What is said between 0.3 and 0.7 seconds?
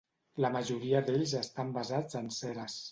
La